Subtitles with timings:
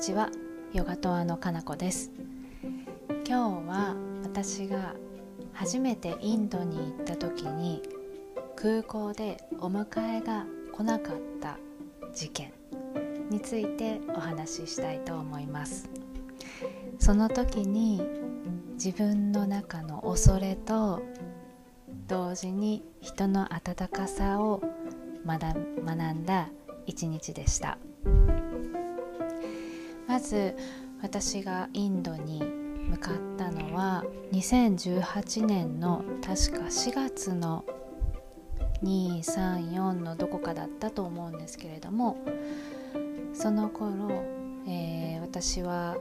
[0.00, 0.30] ちは。
[0.72, 2.10] ヨガトアのかなこです。
[3.28, 4.94] 今日は私が
[5.52, 7.82] 初めてインドに行った時に
[8.56, 11.58] 空港でお迎えが来なかった
[12.14, 12.50] 事件
[13.28, 15.90] についてお話ししたいと思います。
[16.98, 18.00] その時に
[18.82, 21.02] 自分の中の恐れと
[22.08, 24.62] 同時に人の温かさを
[25.26, 25.58] 学
[26.14, 26.48] んだ
[26.86, 27.76] 一日でした。
[30.20, 30.56] ず
[31.02, 37.64] 私がインドに向かったのは2018年の確か4月の
[38.82, 42.16] 234のどこかだったと思うんですけれども
[43.32, 44.10] その頃、
[44.66, 45.96] えー、私は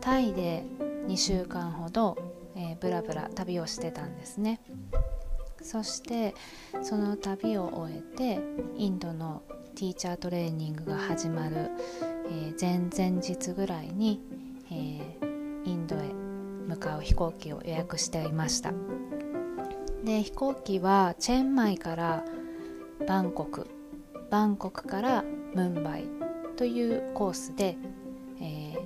[0.00, 0.64] タイで
[1.06, 2.16] 2週間ほど、
[2.56, 4.60] えー、ブラブラ旅をしてたんですね。
[5.62, 6.34] そして
[6.82, 8.40] その旅を終えて
[8.76, 9.42] インドの
[9.74, 11.70] ティーチャートレーニングが始まる、
[12.30, 14.20] えー、前々日ぐらいに、
[14.70, 15.98] えー、インドへ
[16.68, 18.72] 向かう飛行機を予約していました。
[20.04, 22.24] で飛行機はチェンマイから
[23.06, 23.66] バンコク
[24.30, 26.04] バンコクからムンバイ
[26.56, 27.76] というコースで、
[28.40, 28.78] えー、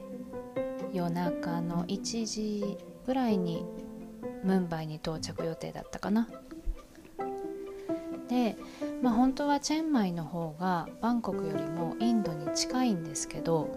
[0.92, 3.64] 夜中の1時ぐらいに
[4.42, 6.28] ムンバイに到着予定だったかな。
[8.28, 8.56] で、
[9.04, 13.68] まあ、本当はチェンマイの方がバンコクよりもインドに近いんですけど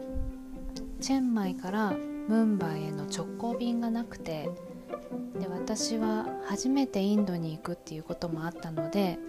[1.02, 4.50] チェンマイからムンバイへの直行便がなくて
[5.38, 9.20] で私は初めてインドに行くっていうこともあったので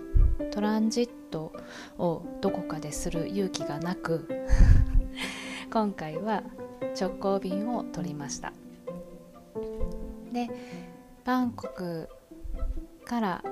[0.52, 1.52] トランジット
[1.98, 4.46] をどこかでする勇気がなく
[5.72, 6.44] 今回は
[6.96, 8.52] 直行便を取りました。
[10.32, 10.48] で
[11.24, 12.08] バンコク
[13.04, 13.44] から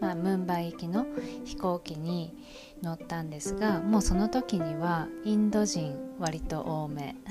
[0.00, 1.06] まあ、ムンバイ行きの
[1.44, 2.34] 飛行機に
[2.82, 7.16] 乗ったんですがもうその時にはインド人割と多め。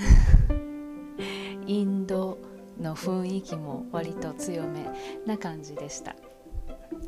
[1.68, 2.38] インド
[2.80, 4.86] の雰囲気も割と強め
[5.26, 6.16] な感じでした、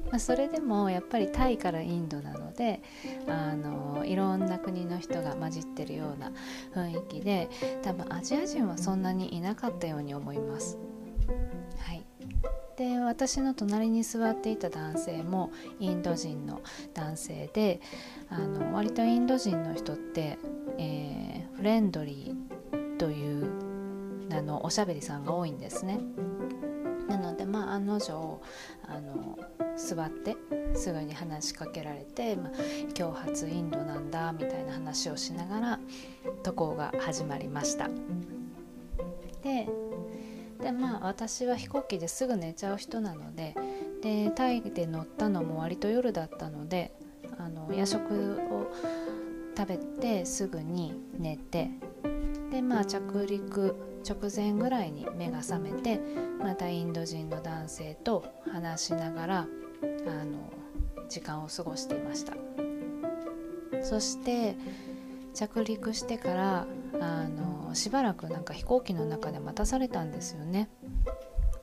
[0.09, 2.81] まあ、それでもやっぱりタイからインドなので
[3.27, 6.31] あのいろんな国の人が混じってるような
[6.73, 7.49] 雰囲気で
[7.83, 10.77] 多分アジア人はそんなにいなかったように思います。
[11.79, 12.05] はい。
[12.77, 16.61] で私の隣に座っていた男性もインド人の
[16.93, 17.81] 男性で
[18.29, 20.37] あの割とインド人の人って、
[20.77, 23.49] えー、フレンドリーという
[24.31, 25.99] あのおしゃべりさんが多いんですね。
[27.09, 28.41] なのでまあ案の定
[28.83, 29.39] あの
[29.75, 30.35] 座って
[30.75, 32.51] すぐに話しかけられて、まあ、
[32.97, 35.79] 今日初インドなんだみたいな話をしながら
[36.43, 37.89] 渡航が始まりました。
[39.41, 39.67] で
[40.61, 43.55] でまあ私は飛行機ですぐ寝ちゃう人なので
[44.01, 46.91] でタイで乗ったのも割と夜だったので
[47.37, 48.71] あの夜食を
[49.55, 51.69] 食べてすぐに寝て
[52.51, 53.75] でまあ着陸
[54.07, 55.99] 直前ぐらいに目が覚めて
[56.39, 59.45] またインド人の男性と話しながらあ
[60.25, 60.51] の
[61.09, 62.33] 時間を過ごしていました。
[63.83, 64.55] そして
[65.33, 66.67] 着陸してから
[67.01, 70.69] あのしばらくなんか飛行機の中で待たされたんですよね。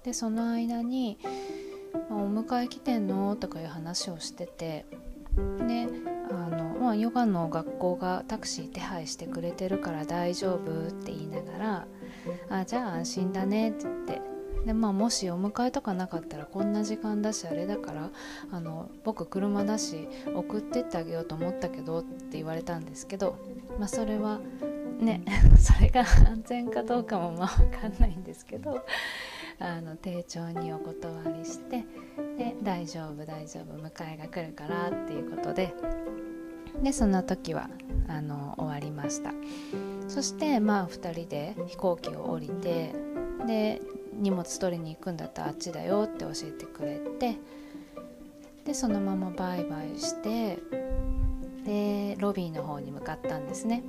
[0.03, 1.19] でその間に
[2.11, 4.87] 「お迎え来てんの?」とかいう話をしてて。
[5.67, 5.89] で
[6.31, 11.87] あの、まあ、ヨガの学校がタクシー手配してくれてるから大丈夫って言いながら
[12.49, 14.34] 「あじゃあ安心だね」って言って。
[14.65, 18.11] でまあ、もしお迎えとかなかったらこんな時間だしあれだから
[18.50, 23.37] あの僕車だし送ってってあげようと思ったけどって言われたんですけど、
[23.78, 24.41] まあ、それは
[25.05, 25.23] ね
[25.59, 28.85] それが安全かどうかもまあ分かんないんですけど
[29.59, 31.85] あの丁重にお断りして
[32.37, 35.75] で大丈夫大丈夫迎えが来るからっていうことで
[36.83, 37.71] でその時は
[38.09, 39.33] あの終わりました。
[40.09, 42.93] そしてまあ2人で飛行機を降りて
[43.47, 43.81] で
[44.13, 47.39] 荷物取りに行くんだったらあっちだよって教えてくれて
[48.65, 50.59] でそのままバイバイして
[51.65, 53.83] でロビーの方に向かったんですね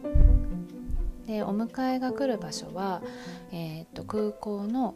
[1.26, 3.02] でお迎えが来る場所は、
[3.52, 4.96] えーと、空港の、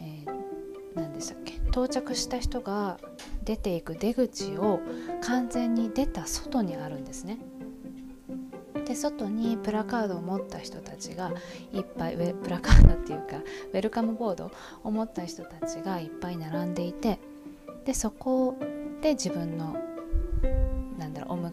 [0.00, 2.98] えー、何でしたっけ到着した人が
[3.44, 4.80] 出ていく出口を
[5.22, 7.38] 完全に出た外にあるんですね。
[8.86, 11.32] で外にプラカードを持った人たちが
[11.72, 13.38] いっぱいプラカードっていうか
[13.72, 14.50] ウェルカムボード
[14.82, 17.18] を持った人たちがいっぱい並んでいて
[17.86, 18.58] でそこ
[19.00, 19.76] で自分の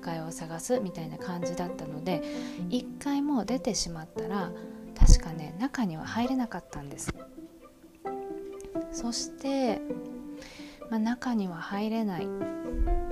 [0.01, 2.23] なんだろうお迎えを探すみたいな感じだったので
[2.69, 4.51] 一回も出てしまったら
[4.99, 7.13] 確かね中には入れなかったんです。
[8.91, 9.79] そして、
[10.89, 12.27] まあ、中には入れないっ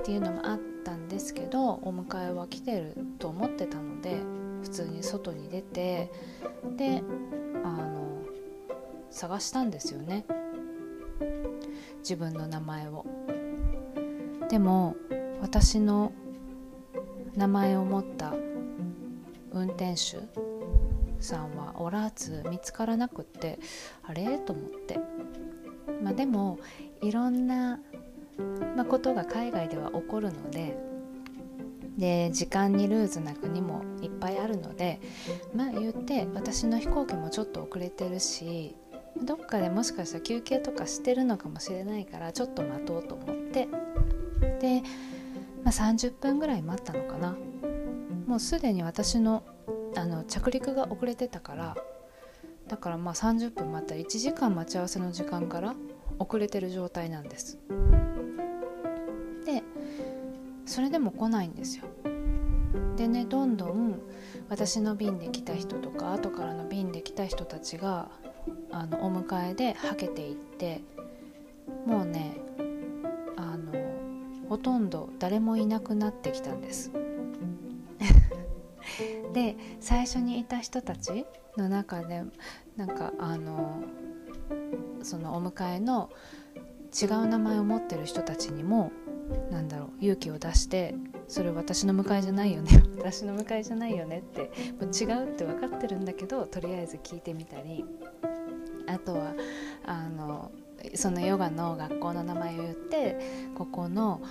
[0.02, 4.18] ていうのもあったんですけどお迎えは来てると思ってたので
[4.62, 6.12] 普通に外に出て
[6.76, 7.02] で
[7.64, 8.22] あの
[9.10, 10.26] 探したんですよね。
[12.00, 13.06] 自分の名前を。
[14.48, 14.96] でも
[15.40, 16.12] 私の
[17.36, 18.34] 名前を持った
[19.52, 20.18] 運転手
[21.20, 23.58] さんはおらず見つからなくって
[24.02, 24.38] あれ？
[24.38, 24.98] と思って。
[26.02, 26.58] まあでも
[27.02, 27.80] いろんな、
[28.76, 30.76] まあ、ことが海外では起こるので
[31.98, 35.00] で時間にルーズな国もいっぱいあるので
[35.54, 38.74] まあ言って私の飛行機もちょっと遅れてるし
[39.22, 43.68] どっかでもしかしたら休憩とかしてるのかもしれないからちょっと待とうと思って。
[44.60, 44.82] で、
[45.70, 47.36] あ、30分ぐらい待ったのかな。
[48.26, 49.42] もうすでに私の
[49.96, 51.76] あの着陸が遅れてたから
[52.68, 53.96] だからまあ30分待った。
[53.96, 55.74] ら1時間待ち合わせの時間から
[56.20, 57.58] 遅れてる状態なんです。
[59.44, 59.64] で
[60.64, 61.86] それでも来ないんですよ。
[62.96, 64.00] でねどんどん
[64.48, 68.08] 私の便で来た人とか後からの便で来た人たちが
[68.70, 70.82] あのお迎えではけていって
[71.86, 72.36] もうね
[74.50, 76.90] ほとんど誰もいなくなってきたんです。
[79.32, 81.24] で最初にいた人たち
[81.56, 82.24] の中で
[82.76, 83.80] なんかあの
[85.02, 86.10] そのお迎えの
[87.00, 88.90] 違う名前を持ってる人たちにも
[89.52, 90.96] なんだろう勇気を出して
[91.28, 94.50] それ私の迎えじゃないよね 私の迎えじゃないよねって
[94.80, 97.84] もう違うって分かってるんだけどとりあえず聞いてみたり。
[98.86, 99.34] あとは
[99.86, 100.50] あの
[100.94, 103.18] そのヨガの学校の名前を言って
[103.54, 104.22] ここの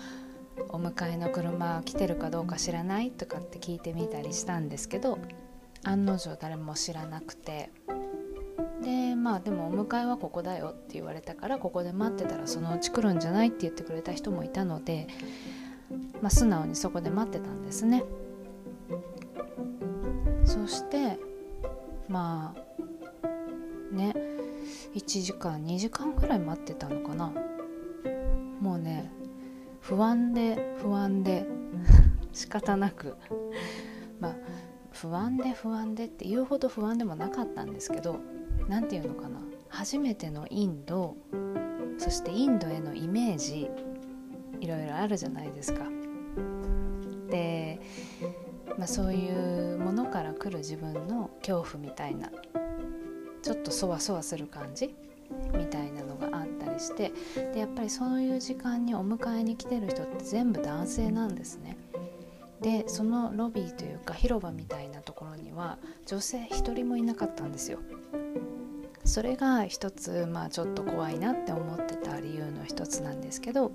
[0.70, 5.20] お迎えの車来てるかどうか知らないとかって聞いてみたりしたんですけど
[5.84, 7.72] 案の定誰も知らなくて。
[8.82, 15.08] でまあでもお迎えはここだよって言われたからここで待ってたらそのうち来るんじゃないって言ってくれた人もいたので、
[16.22, 18.04] まあ、素直にそこで待ってたんですね。
[20.46, 21.20] そして
[22.08, 24.14] まあね
[24.96, 27.32] 1時間2時間ぐらい待ってたのかな。
[28.60, 29.12] もうね
[29.80, 31.48] 不安で不安で
[32.34, 33.16] 仕方なく。
[34.20, 34.36] まあ
[34.92, 38.20] 不安で不安でって言うほど不安でもなかったんですけど
[38.68, 39.40] 何て言うのかな。
[39.70, 41.16] 初めてのインド
[41.98, 43.70] そしてインドへのイメージ
[44.60, 45.86] いろいろあるじゃないですか。
[47.30, 47.80] で、
[48.78, 52.32] まあ、そういうものから来る自分の恐怖みたいな
[53.42, 54.94] ちょっとそわそわする感じ？
[55.56, 57.12] みたいなのがあったりして
[57.54, 61.78] でやっぱりそういう時間にお迎えに来てる人って全部男性なんですね。
[62.62, 67.80] でそのロビーというか広場みたいなところには女性一人もいなかったんですよ。
[69.06, 73.72] それが一つまあちょっと怖いなって思ってた理由の一つなんですけど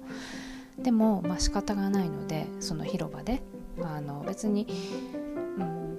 [0.78, 3.42] でもまあ仕方がないのでその広場で
[3.82, 4.68] あの別に、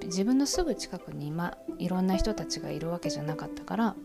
[0.06, 3.96] 自分のすぐ近くに今いろんな人たちがいるわけじゃなかったから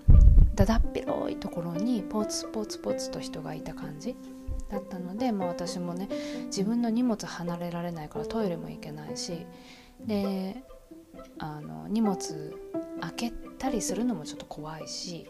[0.56, 4.16] だだっ広いところにポツポツポツと人がいた感じ
[4.70, 6.08] だったので、まあ、私もね
[6.46, 9.46] 自分の荷物離れられないからトイレも行けないし
[10.06, 10.64] で
[11.40, 12.56] あの荷物
[13.02, 15.28] 開けたりするのもちょっと怖いし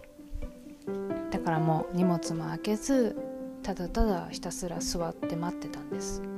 [1.31, 3.17] だからもう荷物も開けず
[3.63, 6.30] ただただひたすら座って待ってたんです。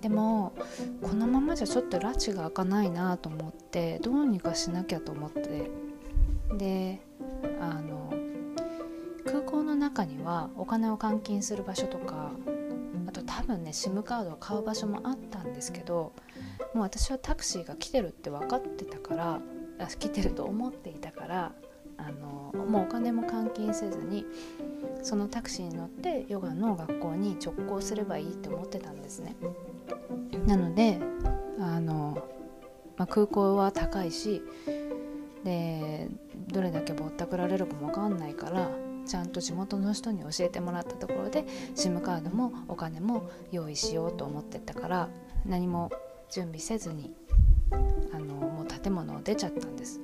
[0.00, 0.52] でも
[1.02, 5.70] このままじゃちょっと拉致が開かないなと思ってどうにかしなきゃと思って。
[6.58, 7.00] で
[7.60, 8.12] あの
[9.24, 12.30] 空港の中にはお金を換金する場所とか
[13.08, 16.12] あと多分ね SIM カードを買う場所もあったんですけど
[16.74, 19.40] もう私はタクシーが来てるって分かってたから
[19.98, 21.52] 来てると思っていたから
[21.98, 24.24] あのもうお金も換金せずに
[25.02, 29.36] そのタクシーに乗ってヨガの学校に直行すればいいって思ってたんですね。
[30.46, 30.98] なので
[31.58, 32.16] あの、
[32.96, 34.42] まあ、空港は高いし
[35.44, 36.08] で
[36.48, 38.70] どれだけぼったくられるかも分かんないから
[39.06, 45.08] ちゃんと地元の人に教えてもらったところで SIM カードもお金も用意しようと思ってたから
[45.44, 45.90] 何も
[46.30, 47.12] 準備せずに
[48.12, 50.00] あのもう建物を出ちゃったんです。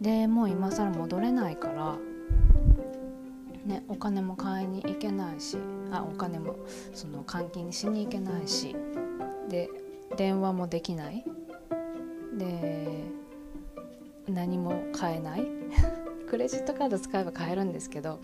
[0.00, 1.98] でもう今更戻れないから
[3.64, 5.58] ねお金も買いに行けないし
[5.90, 6.56] あお金も
[6.94, 8.74] その換金しに行けないし
[9.48, 9.68] で
[10.16, 11.24] 電話もできない。
[12.36, 13.04] で
[14.28, 15.46] 何も買えない。
[16.28, 18.20] クレジットカード使えば買えるんですけど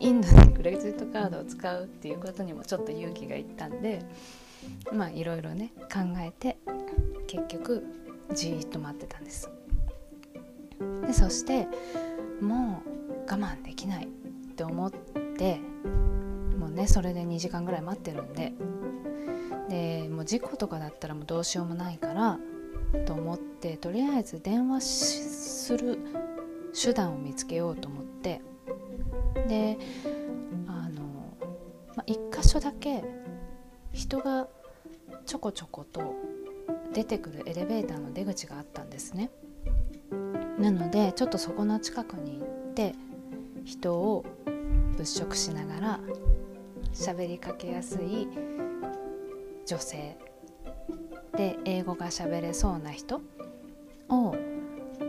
[0.00, 4.04] インドでクレジットカードを使うっていうことにもちょっと勇気がいったんで
[4.92, 6.58] まあいろいろね考えて
[7.28, 7.86] 結局
[8.34, 9.48] じーっと待ってたんです。
[11.06, 11.68] でそして
[12.40, 14.08] もう我慢できない。
[14.60, 15.58] って思って
[16.58, 18.52] もうねそれで2時間ぐらい待ってるんで
[19.70, 22.38] でもう事故とかだったらもうどうしようもないから
[23.06, 25.98] と思ってとりあえず電話する
[26.78, 28.42] 手段を見つけようと思って
[29.48, 29.78] で
[30.66, 31.02] あの、
[31.96, 33.02] まあ、1箇所だけ
[33.92, 34.46] 人が
[35.24, 36.14] ちょこちょこと
[36.92, 39.30] 出てくるエレベーターの出口があったんですね。
[40.58, 42.94] なのでちょっとそこの近くに行って
[43.64, 44.24] 人を
[44.96, 46.00] 物色しながら
[46.92, 48.28] 喋りかけやすい
[49.66, 50.16] 女性
[51.36, 53.20] で英語が喋れそうな人
[54.08, 54.34] を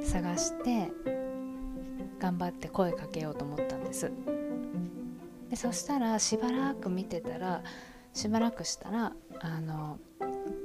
[0.02, 0.90] 探して
[2.20, 4.12] 頑張って声かけようと思ったんです。
[5.50, 7.62] でそしたらしばらく見てたら
[8.14, 10.00] しばらくしたらあの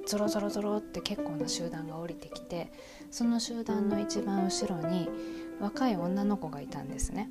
[0.07, 2.71] ゾロゾロゾロって結構な集団が降りてきて
[3.11, 5.09] その集団の一番後ろに
[5.61, 7.29] 若い女の子がいたんですね。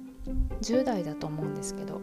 [0.61, 2.01] 10代だと思うんですけど。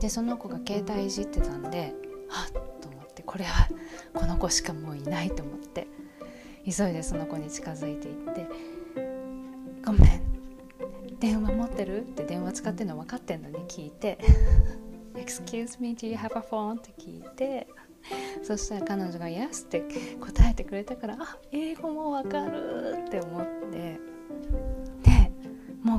[0.00, 1.94] でその子が携帯いじってたんで
[2.28, 3.68] はっと思ってこれは
[4.14, 5.86] この子しかもういないと思って
[6.64, 8.46] 急いでその子に近づいていって
[9.84, 14.18] 「ごめん電話持ってる?」って電話使ってるの分かってんのに聞いて
[15.14, 17.66] 「Excuse me, do you have a phone?」って聞いて。
[18.42, 19.82] そしたら彼女が「Yes」って
[20.18, 24.09] 答えてくれたからあ英語もわかるって思って。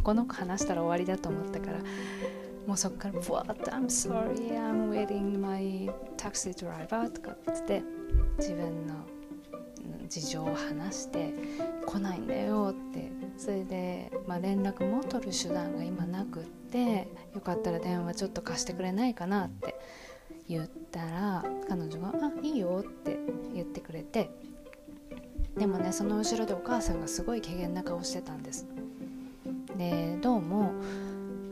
[0.01, 1.77] もうこの子話したら終わりだと思ったから
[2.65, 3.53] もうそっから「What?
[3.69, 7.83] I'm sorry I'm waiting my taxi driver」とかってって
[8.39, 8.95] 自分の
[10.07, 11.33] 事情を話して
[11.85, 19.75] 来ないんだよってそれで、まあ、連絡も取る手段が今なくってよかったら電話ちょっと貸してくれないかなって
[20.49, 23.19] 言ったら彼女が「あいいよ」って
[23.53, 24.31] 言ってくれて
[25.55, 28.65] でもねその後ろでお母さんがすごい怪げな顔してたんです
[29.81, 30.73] でどうも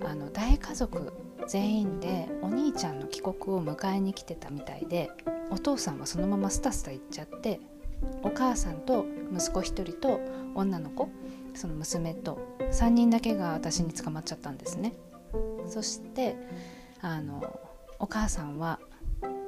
[0.06, 1.12] あの大家族
[1.48, 5.10] 全員でお兄ちゃんの帰国を迎えに来てたみたいで
[5.50, 7.60] お父さんはそのままスタスタ行っちゃって
[8.22, 10.20] お母さんと息子1人と
[10.54, 11.10] 女の子
[11.56, 14.94] その娘と3人だけが私に捕まっちゃったんですね。
[15.68, 16.38] そして
[17.02, 17.60] あの
[17.98, 18.80] お母さんは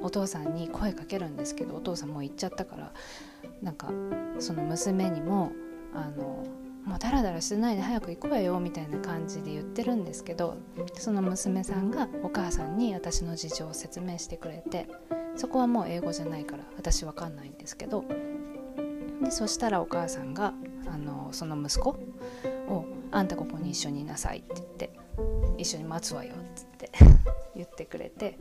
[0.00, 2.92] お父さんに声かけるんですけどお父さんもう行っちゃったから
[3.62, 3.92] なんか
[4.40, 5.52] その娘にも
[5.94, 6.44] あの
[6.84, 10.56] もうダラダラしてないで早く行こうよみたいな感じで言ってるんですけど
[10.94, 14.88] その娘さんがお母さんに私の事情を説明してくれて
[15.36, 18.04] そこはもう英語じゃないから私わかんないんですけど
[19.22, 20.52] でそしたらお母さんが
[20.86, 21.90] あのその息子
[22.68, 24.90] を「あんたここに一緒にいなさい」って言って
[25.58, 26.90] 「一緒に待つわよ」って
[27.54, 28.38] 言ってくれて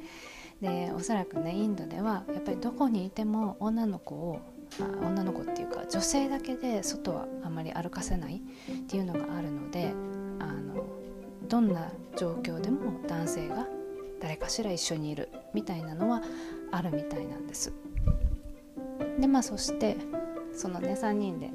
[0.62, 4.40] でおそらくねインドではやっぱりどこにいても女の子を
[4.80, 9.94] 女の子っていうか女性だけで外はあまり歩かせないっていうのがあるので
[10.40, 10.86] あの
[11.48, 13.68] どんな状況でも男性が
[14.22, 16.22] 誰かしら一緒にいるみたいなのは
[16.72, 17.74] あるみたいなんです。
[19.20, 19.98] でまあそして
[20.54, 21.52] そのね3人で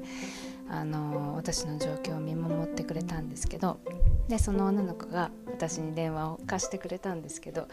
[0.69, 3.79] あの私の状況を見守ってくれたんですけど
[4.27, 7.67] でその女の子が私に電話を貸してくれたんですけど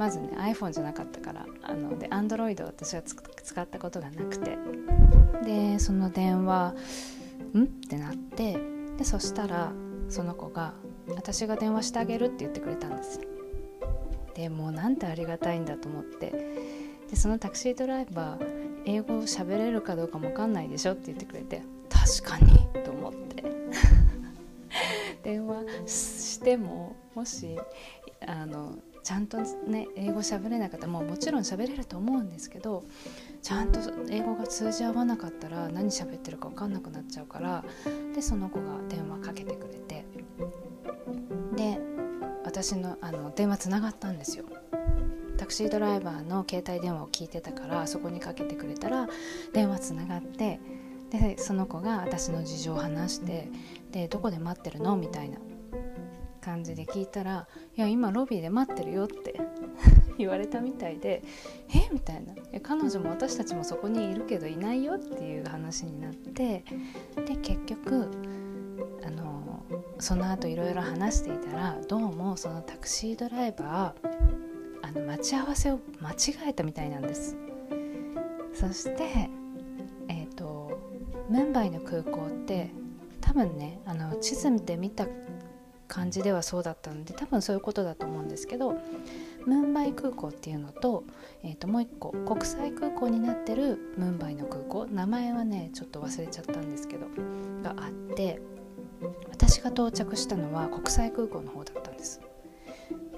[0.00, 4.56] まずね iPhone じゃなかったからあので Android を私は使ったことがなくて。
[5.44, 6.74] でその電話
[7.54, 8.58] 「ん?」ってなって
[8.98, 9.72] でそしたら
[10.08, 10.74] その子が
[11.08, 13.20] 「私が電話してあげる」って言ってくれたんです
[14.34, 16.30] でもうなんてありがたいんだと思って。
[17.10, 23.44] でそのタクシードライバー英語を喋れるかどうかも分かんないでしょって言ってくれて確かにと思って。
[25.24, 27.58] 電話してももし
[28.24, 32.84] あのちゃんとね英語喋れなかったらもうもちろん喋れると思うんですけど
[33.42, 33.80] ちゃんと
[34.10, 37.64] 英語が通じ合わなかったら何喋ってるか分かんなくなっちゃうから
[38.14, 40.04] でその子が電話かけてくれて
[41.56, 41.78] で
[42.44, 44.44] 私のあの電話つながったんですよ。
[45.38, 49.08] タクシードライバーの携帯電話を聞いてたからそこにかけてくれたら
[49.54, 50.60] 電話つながって
[51.10, 53.48] でその子が私の事情を話して
[53.90, 54.96] でどこで待ってるの？
[54.96, 55.38] みたいな。
[56.40, 59.40] 感じで聞いたら「いや今ロビーで待ってるよ」って
[60.18, 61.22] 言われたみたいで
[61.74, 61.92] 「え？
[61.92, 66.64] みたいな「彼女も私たちもそこにいるけどいないよ」っていう話になって
[67.26, 68.08] で結局
[69.04, 69.62] あの
[69.98, 74.10] その後いろいろ話していたらどうもそのタクシードライバー
[74.82, 76.14] あの待ち合わせを間違
[76.48, 77.36] えたみたいなんです。
[78.52, 79.30] そして
[80.08, 80.78] えっ、と
[81.28, 82.70] ムンバイの空港って
[83.20, 85.06] 多分ねあの地図で見た
[85.90, 88.78] 感じではそうだったので多分そういうことだと思うんですけど
[89.44, 91.02] ムンバイ空港っていうのと,、
[91.42, 97.06] えー、ともう一個国際空港になってるムンバイの空港名前はねちょっと忘れちゃったんですけど
[97.62, 98.40] があって
[99.30, 102.20] 私が到着したのは国際空港の方だったんです。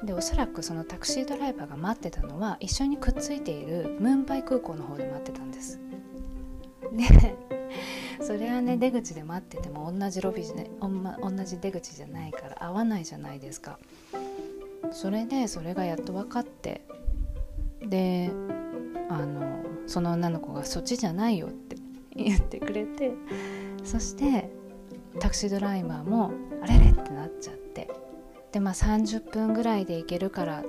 [0.05, 5.79] でおそらくそのタクシードライバーが待ってたのは一緒にくっついているムンバイ空港の方で待ってたんです。
[6.93, 7.37] で
[8.21, 13.79] それはね出口で待ってても同じロビーで、同じ出口じゃないから合わないじゃないですか
[14.91, 16.83] それでそれがやっと分かって
[17.81, 18.31] で
[19.09, 21.77] あのその女の子が「そっちじゃないよ」って
[22.15, 23.13] 言ってくれて
[23.85, 24.51] そして
[25.19, 27.91] タクシードライバーも「あれれ?」ってなっちゃって
[28.53, 30.65] でまあ30分ぐらいで行けるからっ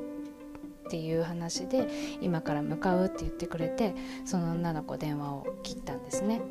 [0.89, 1.87] ていう話で
[2.21, 3.95] 今から向かうって言ってくれて
[4.25, 6.41] その女の子電話を切ったんですね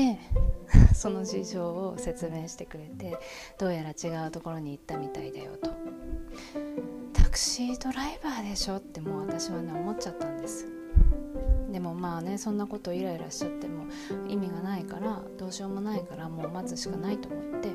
[0.00, 0.18] で
[0.94, 3.18] その事情を説明してくれて
[3.58, 5.70] どうやら違うところに行ったみたいだよと。
[7.12, 10.66] タクシードライバーでしょってもう私はね思っちゃったんです。
[11.70, 13.84] でもまあねそんなことイライラしちゃっても
[14.26, 17.70] 意味がないからどうしようもないからもう待つしかないと思って。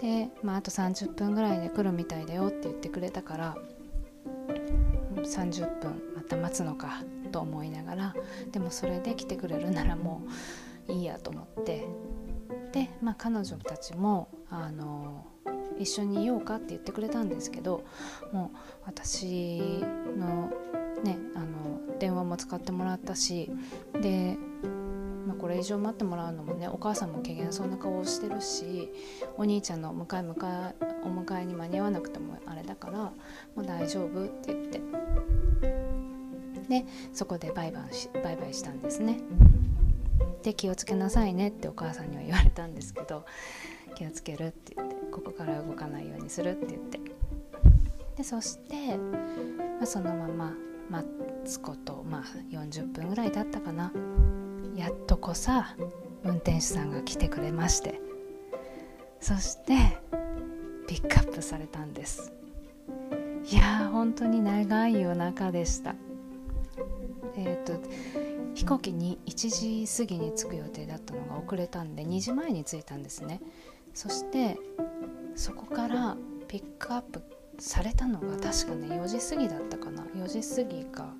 [0.00, 3.56] で、まあ、あと30分ぐらいで来るみたいだよって言ってくれたから
[5.18, 8.14] 30分また待つのかと思いながら
[8.50, 11.86] でもそれで来てくれるならもういいやと思って
[12.72, 15.26] で、まあ、彼女たちもあの
[15.78, 17.84] 一緒にいようかって言ってくれたんですけど
[18.32, 19.82] もう私
[20.16, 20.50] の
[21.02, 23.50] ねあの電話も使ってもらったし
[24.00, 24.36] で、
[25.26, 28.90] まあ、これ以上待ってもらうのもねお母さんも怪げそうな顔をしてるし
[29.36, 30.74] お兄ちゃんの迎え迎え
[31.04, 33.12] お迎えに間に合わなくてもあれだからも
[33.56, 34.80] う大丈夫って言って
[36.68, 39.18] でそこでバイバイしバイバイしたんですね。
[40.42, 43.24] で気をつけなさいねってお母さんには言われたんですけど
[43.94, 47.00] 気をつけるって言ってここから動かないようにするって言って。
[48.16, 50.54] でそして、まあ、そのまま
[50.90, 51.08] 待
[51.44, 53.92] つこと、まあ、40分ぐらいだったかな。
[54.76, 55.76] やっとこさ
[56.24, 58.00] 運転手さんが来てくれまして。
[59.20, 59.98] そして
[60.88, 62.32] ピックアップされたんです。
[63.50, 65.94] いやー本当に長い夜中でした。
[67.36, 67.80] えっ、ー、と
[68.54, 73.40] 飛行機に1時過ぎに着く予定だったのが遅れたんで2時前に着いたんですね。
[73.94, 74.58] そして
[75.34, 76.16] そこから
[76.48, 77.22] ピックアップ
[77.58, 80.02] されたのが確かね4時過ぎだったかな。
[80.14, 81.14] 4時過ぎか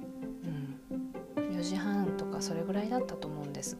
[1.36, 3.76] うん4時半とかそれぐらいだったと思うんです。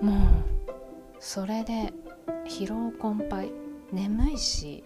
[0.00, 0.16] もう
[1.20, 1.92] それで
[2.46, 3.66] 疲労困憊。
[3.92, 4.82] 眠いし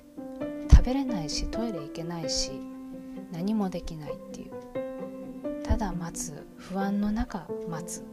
[0.71, 2.53] 食べれないしトイレ行けないし
[3.33, 4.50] 何もできないっていう。
[5.81, 8.05] だ待つ不安の中待つ。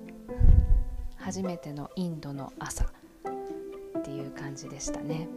[1.17, 5.27] 初めてのインドの朝っていう感じでしたね。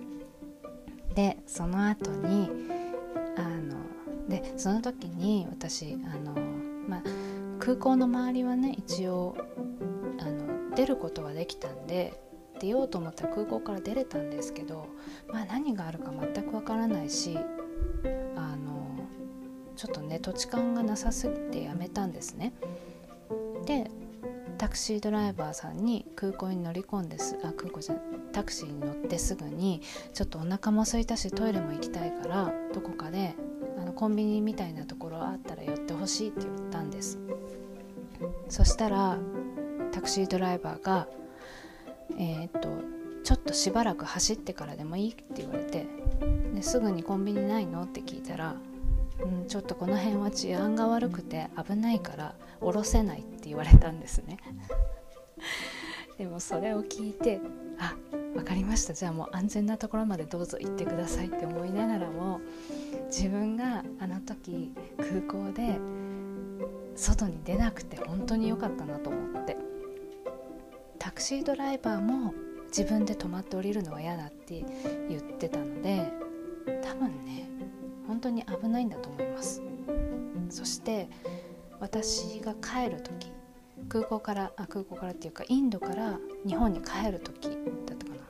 [1.16, 2.49] でその後に
[3.37, 6.37] あのでその時に私あの、
[6.88, 7.03] まあ、
[7.59, 9.37] 空港の周りはね一応
[10.21, 12.23] あの出ることはできたんで
[12.61, 14.87] 出ようと思ったら空港から出れたんですけど、
[15.33, 17.37] まあ、何があるか全くわからないし
[19.81, 22.53] ちょっとね土地勘がなさすぎてやめたんですね。
[23.64, 23.90] で
[24.59, 27.97] タクシードライバーさんに空港に乗り込んですあ空港じゃ
[28.31, 29.81] タクシーに乗ってすぐに
[30.12, 33.35] ちょっとお腹も空いたしトイレも行きたいからどこかで
[33.79, 37.19] あのコンビニみたいなところあったら寄ってほしいって言ったんです
[38.51, 39.16] そしたら
[39.93, 41.09] タクシードライバーが
[42.19, 42.69] えー、っと
[43.25, 45.87] ちょっとしばらく走ってからでもいいって言われて
[46.55, 48.57] ですぐにコンビニないのって聞いたら
[49.23, 54.39] うん、ちょっとこの辺は治安が悪くて危ないから降ろせないって言われたんですね。
[56.19, 57.41] でもそれを聞いて
[57.79, 57.97] あ
[58.35, 58.93] 分かりました。
[58.93, 62.41] じゃあもう安全なところまでどうぞ行ってくださいって思いながらも
[63.07, 65.79] 自分があの時空港で
[66.95, 69.57] 外に出なくて本当に良かったなと思って。
[71.01, 72.35] タクシードライバーも
[72.67, 74.63] 自分で止まって降りるのは嫌だって
[75.09, 75.20] 言っ
[78.21, 79.63] 本当に危ないんだと思います。
[80.51, 81.09] そして
[81.81, 83.33] 私が帰る時
[83.89, 87.49] 空港からあ空港からっていうかインドから日本に帰る時
[87.87, 88.21] だったかな。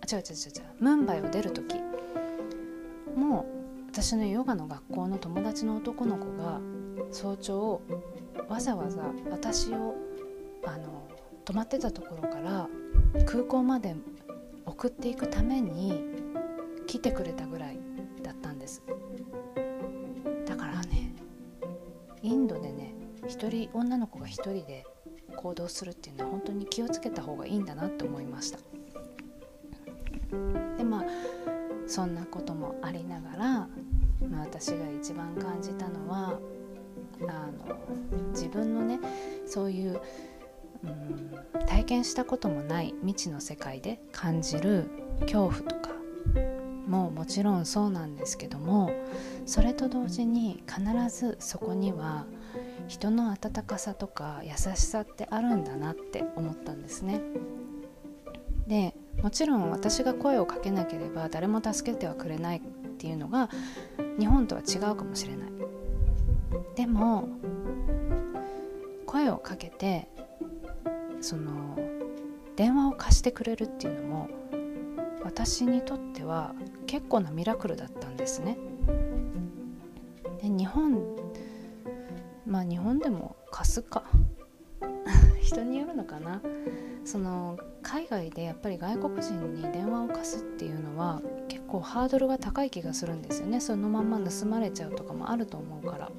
[0.00, 0.74] あ違う違う違う違う。
[0.78, 1.74] ムンバイを出る時。
[3.16, 3.46] も
[3.88, 6.60] 私のヨガの学校の友達の男の子が
[7.10, 7.82] 早朝
[8.48, 9.96] わざわざ私を
[10.64, 11.08] あの
[11.44, 12.68] 泊まってたところから
[13.24, 13.96] 空港まで
[14.64, 16.04] 送っていくために
[16.86, 17.85] 来てくれたぐらい。
[23.36, 24.86] 一人女の子が一人で
[25.36, 28.58] 行動するっていうのは本当に気をつけた方がいいんだなって思いました。
[30.78, 31.04] でまあ
[31.86, 33.68] そんなこともありながら、
[34.26, 36.40] まあ、私が一番感じたのは
[37.28, 37.78] あの
[38.30, 38.98] 自分のね
[39.46, 40.00] そういう、
[40.82, 44.88] うん、体験したこともない未知の世界で感じる
[45.20, 45.90] 恐怖とか
[46.88, 48.90] ももちろんそうなんですけども
[49.44, 50.82] それと同時に必
[51.14, 52.24] ずそこには
[52.88, 57.20] 人の温かさとか優しさってあるんだなって思ったんですね。
[58.66, 62.60] でもちろん私が声をかけなければ誰も助けてはくれないっ
[62.98, 63.48] ていうのが
[64.18, 65.50] 日本とは違うかもしれない
[66.74, 67.28] でも
[69.06, 70.08] 声をかけて
[71.20, 71.78] その
[72.56, 74.28] 電話を貸してくれるっていうのも
[75.22, 76.54] 私にとっては
[76.86, 78.58] 結構なミラクルだったんですね
[80.42, 81.16] で日本
[82.46, 84.04] まあ日本でも貸すか。
[85.42, 86.40] 人によるのかな。
[87.04, 93.60] その海外でやっぱり外国人に電話を貸すっていうのは結構ハードルが高い気がするんですよね。
[93.60, 96.10] そのまんま盗まれちゃうとかもあると思うから。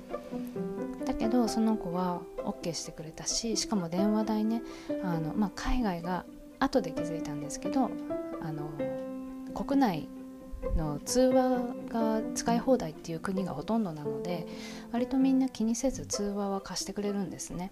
[1.05, 4.61] だけどその子は OK してくれたししかも電話代ね
[5.03, 6.25] あの、まあ、海外が
[6.59, 7.89] 後で気づいたんですけど
[8.41, 8.69] あの
[9.53, 10.09] 国内
[10.76, 14.48] の通話が使い放題っていう国がほとんどなので
[14.91, 17.72] 割とみんな気にせず通話は貸してくれるんですね。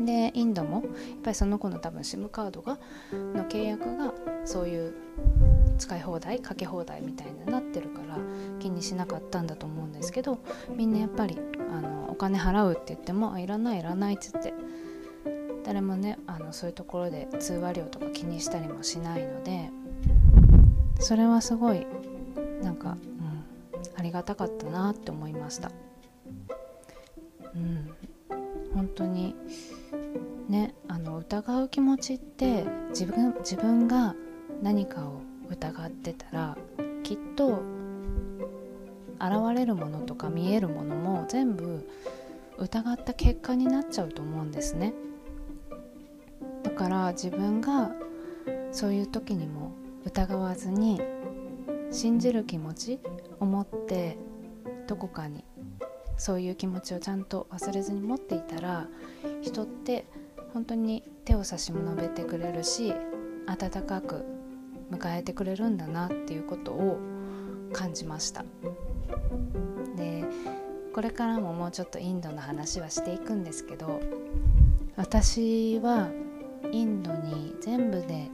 [0.00, 0.82] でインドもやっ
[1.22, 2.78] ぱりその子の多分 SIM カードが
[3.12, 4.12] の契約が
[4.44, 4.94] そういう
[5.78, 8.18] 使い放題かけ放題みたいになってるから
[8.58, 10.38] 気にしなかったんだと思うんですけど
[10.74, 11.38] みんなやっぱり
[11.72, 14.54] あのお金払うって言ってもいらないいらないって言って
[15.64, 19.70] 誰もねあのそういうところで通話料とか気にしたりもしないので
[21.02, 21.86] それはすごい
[22.62, 23.44] なんか、うん、
[23.96, 25.70] ありがたかったなって思いました。
[27.54, 27.90] うん
[28.74, 29.34] 本当に
[30.48, 34.14] ねあの疑う気持ちって自分自分が
[34.62, 36.56] 何かを疑ってたら
[37.02, 37.62] きっと
[39.20, 41.86] 現れるものとか見えるものも全部
[42.58, 44.94] 疑った結果になっちゃうと思うんですね
[46.62, 47.92] だから自分が
[48.72, 49.72] そういう時にも
[50.04, 51.00] 疑わずに
[51.90, 53.00] 信じる気持ち
[53.40, 54.16] を持って
[54.86, 55.44] どこかに
[56.16, 58.86] そういう気持ちをちゃんと忘れずに持っていたら
[59.42, 60.04] 人って
[60.52, 62.94] 本当に手を差し伸べてくれるし
[63.46, 64.24] 温かく
[64.90, 66.98] 迎えてくれるんだなっていうことを
[67.72, 68.44] 感じました。
[69.96, 70.24] で
[70.94, 74.00] これからももうちょっとインドの話はしていくんですけど
[74.96, 76.10] 私は
[76.70, 78.28] インドに全部で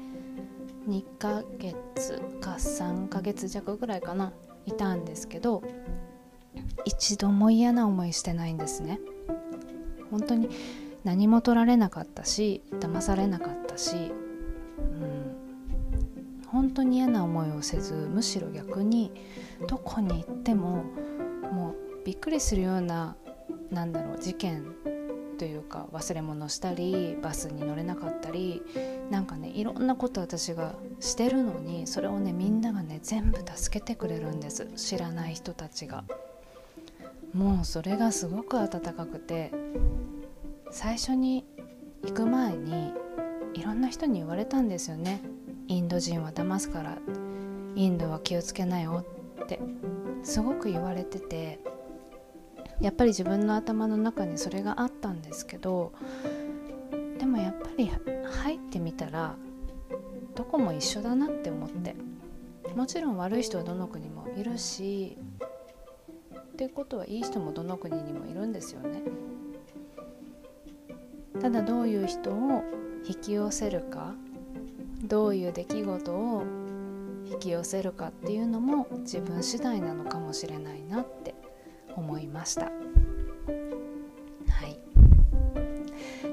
[0.89, 4.33] 2ヶ月か3ヶ月弱ぐらいかな
[4.67, 5.63] いたんですけど
[6.85, 8.99] 一度も嫌な思いしてないんですね。
[10.11, 10.49] 本当に
[11.05, 15.37] 何も取られなかったし騙されなかったし、うん、
[16.47, 19.13] 本当に嫌な思いをせずむしろ逆に
[19.69, 20.85] どこに行っても
[21.53, 23.17] もうびっくりするような
[23.71, 24.65] なんだろう事件
[25.39, 28.63] というか忘れ物したりバスに乗れなかったり
[29.11, 34.67] なんかねいろんなこと私がしてるのにそれをねみんながね全部助けてくれるんです。
[34.77, 36.05] 知らない人たちが。
[37.33, 39.53] もうそれがすごく温かくて
[40.71, 41.45] 最初に
[42.03, 42.93] 行く前に
[43.55, 45.23] いろんな人に言われたんですよね。
[45.69, 46.99] インド人は騙すから
[47.77, 49.05] インドは気をつけなよ
[49.43, 49.61] って。
[50.25, 51.61] すごく言われてて
[52.81, 55.93] やっぱり自分の頭の中にそれがあったんですけど
[57.19, 57.91] でもやっぱり
[58.45, 59.35] 入ってみたら
[60.35, 61.97] どこも一緒だなって思って
[62.77, 65.19] もちろん悪い人はどの国もいるし
[66.37, 69.03] っていうことはいい人もどの国にもいるんですよね。
[71.41, 72.65] ただどういう人を
[73.07, 74.15] 引き寄せるか
[75.05, 76.43] どういう出来事を
[77.31, 81.35] 引き寄せるかっていうのも自分次第なのかもしれないなって
[81.99, 82.67] 思いました。
[82.67, 82.71] は
[84.67, 84.79] い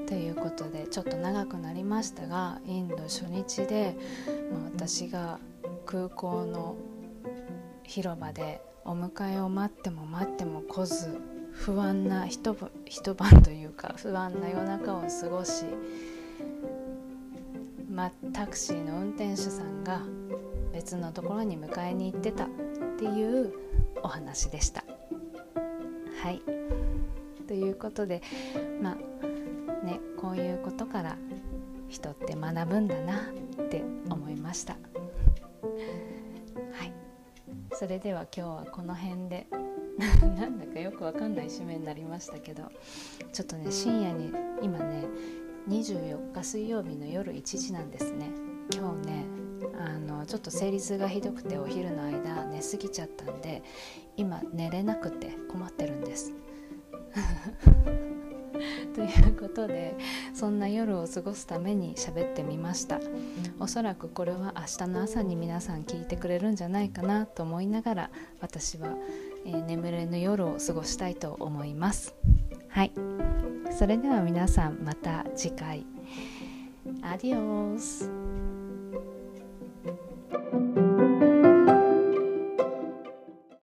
[0.06, 3.96] ということでちょっと長くなりましたがインド初日で、
[4.52, 5.38] まあ、私が
[5.84, 6.76] 空港の
[7.82, 11.20] 広場でお迎えを待っても待っても来ず
[11.52, 15.64] 不安な一一晩というか不安な夜中を過ごし、
[17.90, 20.02] ま、タクシーの運転手さんが
[20.72, 22.48] 別のところに迎えに行ってたっ
[22.98, 23.52] ていう
[24.02, 24.84] お話でした。
[26.22, 26.42] はい。
[27.46, 28.22] ということで
[28.82, 31.16] まあねこういうことから
[31.88, 33.30] 人って学ぶんだな
[33.62, 34.74] って思いました。
[34.74, 34.78] は
[36.84, 36.92] い。
[37.72, 39.46] それでは今日はこの辺で。
[40.36, 42.64] なんだかよくわかんない締めになりましたけど
[43.32, 45.06] ちょっとね深夜に今ね
[45.70, 48.30] 24日水曜日の夜1時なんですね。
[48.74, 49.26] 今日ね
[49.78, 53.62] あのちょっと生理痛がひどくてお昼の間寝すぎちゃったんで
[54.16, 56.32] 今寝れなくて困ってるんです。
[58.94, 59.94] ということで
[60.34, 62.98] そんな夜を過ごすために喋ってみました。
[63.60, 68.96] おそらくこれは明日の朝に皆さん聞いてくれるんじゃないかなと思いながら私は、
[69.44, 72.14] えー、眠れぬ夜を過ごしたいと思います。
[72.68, 72.92] はい。
[73.70, 75.86] それでは皆さんまた次回。
[77.02, 78.25] アディオス。